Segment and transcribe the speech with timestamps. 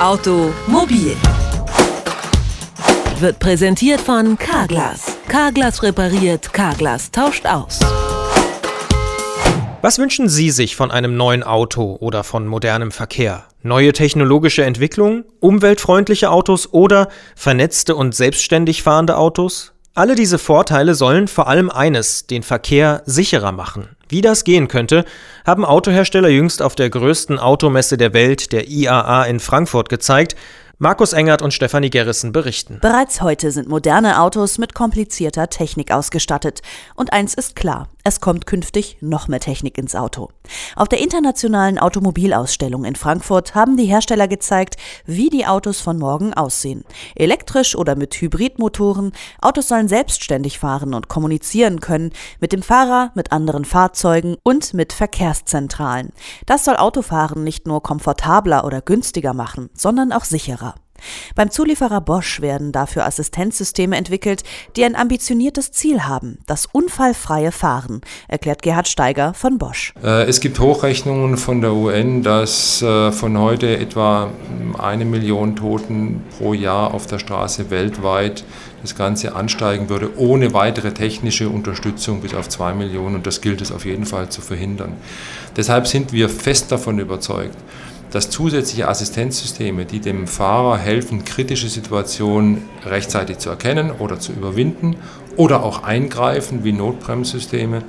[0.00, 1.16] Automobil
[3.20, 5.16] wird präsentiert von Carglass.
[5.28, 7.78] Carglass repariert, Carglass tauscht aus.
[9.82, 13.44] Was wünschen Sie sich von einem neuen Auto oder von modernem Verkehr?
[13.62, 19.73] Neue technologische Entwicklungen, umweltfreundliche Autos oder vernetzte und selbstständig fahrende Autos?
[19.96, 23.90] Alle diese Vorteile sollen vor allem eines, den Verkehr sicherer machen.
[24.08, 25.04] Wie das gehen könnte,
[25.46, 30.34] haben Autohersteller jüngst auf der größten Automesse der Welt, der IAA in Frankfurt, gezeigt
[30.84, 32.78] Markus Engert und Stefanie Gerrissen berichten.
[32.82, 36.60] Bereits heute sind moderne Autos mit komplizierter Technik ausgestattet.
[36.94, 40.28] Und eins ist klar, es kommt künftig noch mehr Technik ins Auto.
[40.76, 44.76] Auf der internationalen Automobilausstellung in Frankfurt haben die Hersteller gezeigt,
[45.06, 46.84] wie die Autos von morgen aussehen.
[47.14, 49.12] Elektrisch oder mit Hybridmotoren.
[49.40, 54.92] Autos sollen selbstständig fahren und kommunizieren können mit dem Fahrer, mit anderen Fahrzeugen und mit
[54.92, 56.12] Verkehrszentralen.
[56.44, 60.73] Das soll Autofahren nicht nur komfortabler oder günstiger machen, sondern auch sicherer.
[61.34, 64.42] Beim Zulieferer Bosch werden dafür Assistenzsysteme entwickelt,
[64.76, 69.94] die ein ambitioniertes Ziel haben, das unfallfreie Fahren, erklärt Gerhard Steiger von Bosch.
[70.02, 74.30] Äh, es gibt Hochrechnungen von der UN, dass äh, von heute etwa
[74.78, 78.44] eine Million Toten pro Jahr auf der Straße weltweit
[78.82, 83.14] das Ganze ansteigen würde, ohne weitere technische Unterstützung bis auf zwei Millionen.
[83.16, 84.92] Und das gilt es auf jeden Fall zu verhindern.
[85.56, 87.56] Deshalb sind wir fest davon überzeugt,
[88.14, 94.94] dass zusätzliche Assistenzsysteme, die dem Fahrer helfen, kritische Situationen rechtzeitig zu erkennen oder zu überwinden
[95.34, 97.82] oder auch eingreifen, wie Notbremssysteme,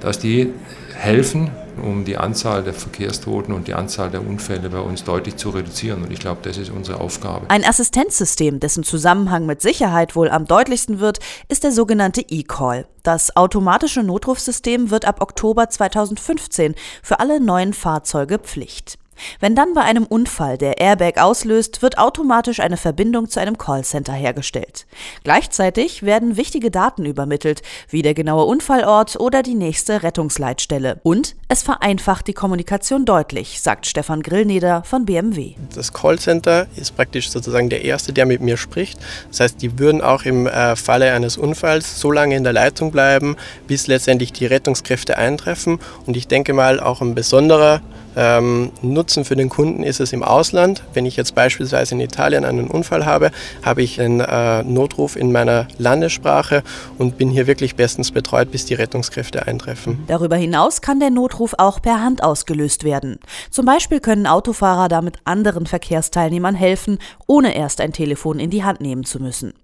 [0.00, 0.52] dass die
[0.94, 1.50] helfen,
[1.82, 6.02] um die Anzahl der Verkehrstoten und die Anzahl der Unfälle bei uns deutlich zu reduzieren.
[6.02, 7.48] Und ich glaube, das ist unsere Aufgabe.
[7.48, 12.86] Ein Assistenzsystem, dessen Zusammenhang mit Sicherheit wohl am deutlichsten wird, ist der sogenannte eCall.
[13.02, 18.99] Das automatische Notrufsystem wird ab Oktober 2015 für alle neuen Fahrzeuge Pflicht.
[19.40, 24.12] Wenn dann bei einem Unfall der Airbag auslöst, wird automatisch eine Verbindung zu einem Callcenter
[24.12, 24.86] hergestellt.
[25.24, 31.00] Gleichzeitig werden wichtige Daten übermittelt, wie der genaue Unfallort oder die nächste Rettungsleitstelle.
[31.02, 35.54] Und es vereinfacht die Kommunikation deutlich, sagt Stefan Grillneder von BMW.
[35.74, 38.98] Das Callcenter ist praktisch sozusagen der Erste, der mit mir spricht.
[39.30, 42.90] Das heißt, die würden auch im äh, Falle eines Unfalls so lange in der Leitung
[42.92, 43.36] bleiben,
[43.66, 45.78] bis letztendlich die Rettungskräfte eintreffen.
[46.06, 47.80] Und ich denke mal, auch ein besonderer
[48.16, 50.82] ähm, Nutzen für den Kunden ist es im Ausland.
[50.94, 53.30] Wenn ich jetzt beispielsweise in Italien einen Unfall habe,
[53.62, 56.62] habe ich einen äh, Notruf in meiner Landessprache
[56.98, 60.04] und bin hier wirklich bestens betreut, bis die Rettungskräfte eintreffen.
[60.06, 63.18] Darüber hinaus kann der Notruf auch per Hand ausgelöst werden.
[63.50, 68.80] Zum Beispiel können Autofahrer damit anderen Verkehrsteilnehmern helfen, ohne erst ein Telefon in die Hand
[68.80, 69.54] nehmen zu müssen.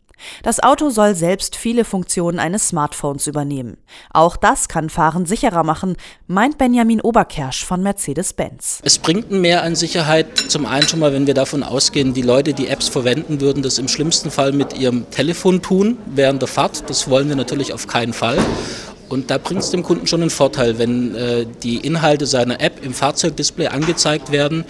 [0.42, 3.76] Das Auto soll selbst viele Funktionen eines Smartphones übernehmen.
[4.12, 5.96] Auch das kann Fahren sicherer machen,
[6.26, 8.80] meint Benjamin Oberkersch von Mercedes-Benz.
[8.82, 10.38] Es bringt mehr an Sicherheit.
[10.48, 13.78] Zum einen schon mal, wenn wir davon ausgehen, die Leute, die Apps verwenden, würden das
[13.78, 16.88] im schlimmsten Fall mit ihrem Telefon tun während der Fahrt.
[16.88, 18.38] Das wollen wir natürlich auf keinen Fall.
[19.08, 22.84] Und da bringt es dem Kunden schon einen Vorteil, wenn äh, die Inhalte seiner App
[22.84, 24.64] im Fahrzeugdisplay angezeigt werden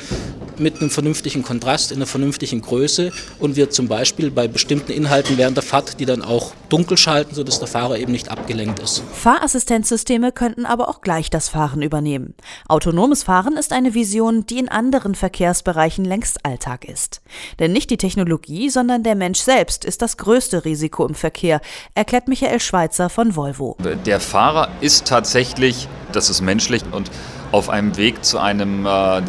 [0.59, 5.39] mit einem vernünftigen Kontrast, in einer vernünftigen Größe und wir zum Beispiel bei bestimmten Inhalten
[5.39, 9.03] während der Fahrt die dann auch dunkel schalten, sodass der Fahrer eben nicht abgelenkt ist.
[9.12, 12.34] Fahrassistenzsysteme könnten aber auch gleich das Fahren übernehmen.
[12.69, 17.21] Autonomes Fahren ist eine Vision, die in anderen Verkehrsbereichen längst Alltag ist.
[17.59, 21.61] Denn nicht die Technologie, sondern der Mensch selbst ist das größte Risiko im Verkehr,
[21.95, 23.77] erklärt Michael Schweitzer von Volvo.
[24.05, 27.11] Der Fahrer ist tatsächlich, das ist menschlich und
[27.53, 29.23] auf einem Weg zu einem äh,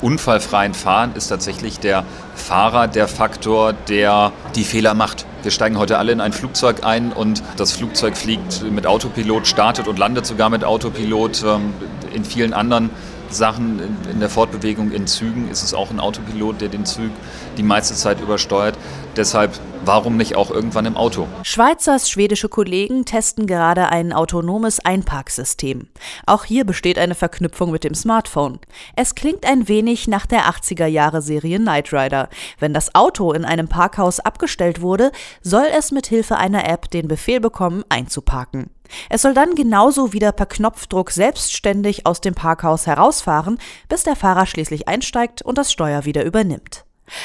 [0.00, 5.26] unfallfreien Fahren ist tatsächlich der Fahrer der Faktor, der die Fehler macht.
[5.42, 9.88] Wir steigen heute alle in ein Flugzeug ein und das Flugzeug fliegt mit Autopilot, startet
[9.88, 11.44] und landet sogar mit Autopilot.
[11.44, 11.74] Ähm,
[12.12, 12.90] in vielen anderen
[13.32, 17.10] Sachen in der Fortbewegung in Zügen ist es auch ein Autopilot, der den Zug
[17.56, 18.76] die meiste Zeit übersteuert.
[19.16, 21.26] Deshalb warum nicht auch irgendwann im Auto?
[21.42, 25.88] Schweizers schwedische Kollegen testen gerade ein autonomes Einparksystem.
[26.26, 28.58] Auch hier besteht eine Verknüpfung mit dem Smartphone.
[28.96, 32.28] Es klingt ein wenig nach der 80er Jahre Serie Knight Rider.
[32.58, 35.12] Wenn das Auto in einem Parkhaus abgestellt wurde,
[35.42, 38.70] soll es mit Hilfe einer App den Befehl bekommen, einzuparken.
[39.08, 43.58] Es soll dann genauso wieder per Knopfdruck selbstständig aus dem Parkhaus herausfahren,
[43.88, 46.84] bis der Fahrer schließlich einsteigt und das Steuer wieder übernimmt.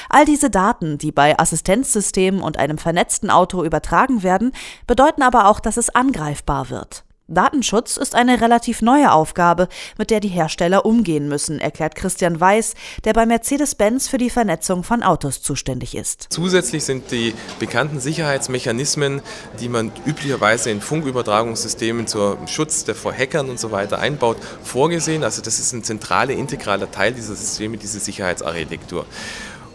[0.09, 4.51] All diese Daten, die bei Assistenzsystemen und einem vernetzten Auto übertragen werden,
[4.86, 7.04] bedeuten aber auch, dass es angreifbar wird.
[7.29, 12.74] Datenschutz ist eine relativ neue Aufgabe, mit der die Hersteller umgehen müssen, erklärt Christian Weiß,
[13.03, 16.27] der bei Mercedes-Benz für die Vernetzung von Autos zuständig ist.
[16.29, 19.21] Zusätzlich sind die bekannten Sicherheitsmechanismen,
[19.59, 25.25] die man üblicherweise in Funkübertragungssystemen zur Schutz vor Hackern und so weiter einbaut, vorgesehen.
[25.25, 29.06] Also das ist ein zentraler, integraler Teil dieser Systeme, diese Sicherheitsarchitektur.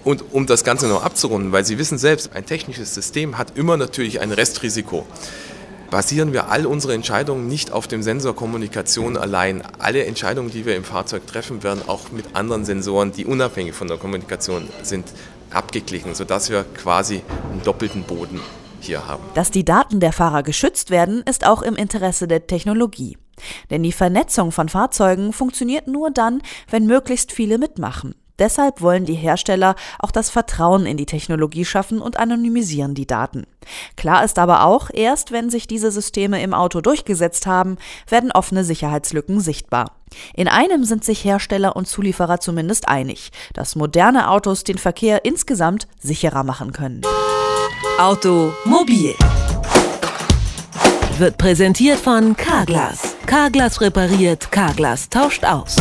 [0.04, 3.76] Und um das Ganze noch abzurunden, weil Sie wissen selbst, ein technisches System hat immer
[3.76, 5.06] natürlich ein Restrisiko
[5.92, 9.62] basieren wir all unsere Entscheidungen nicht auf dem Sensor Kommunikation allein.
[9.78, 13.88] Alle Entscheidungen, die wir im Fahrzeug treffen, werden auch mit anderen Sensoren, die unabhängig von
[13.88, 15.04] der Kommunikation sind,
[15.50, 18.40] abgeglichen, sodass wir quasi einen doppelten Boden
[18.80, 19.22] hier haben.
[19.34, 23.18] Dass die Daten der Fahrer geschützt werden, ist auch im Interesse der Technologie.
[23.70, 26.40] Denn die Vernetzung von Fahrzeugen funktioniert nur dann,
[26.70, 28.14] wenn möglichst viele mitmachen.
[28.38, 33.46] Deshalb wollen die Hersteller auch das Vertrauen in die Technologie schaffen und anonymisieren die Daten.
[33.96, 37.76] Klar ist aber auch, erst wenn sich diese Systeme im Auto durchgesetzt haben,
[38.08, 39.92] werden offene Sicherheitslücken sichtbar.
[40.34, 45.86] In einem sind sich Hersteller und Zulieferer zumindest einig, dass moderne Autos den Verkehr insgesamt
[46.00, 47.02] sicherer machen können.
[47.98, 49.14] Automobil
[51.18, 53.16] wird präsentiert von Carglass.
[53.26, 55.76] Carglass repariert, Carglass tauscht aus.